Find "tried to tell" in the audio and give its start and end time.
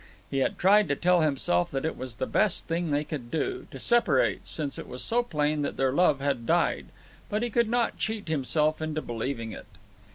0.57-1.21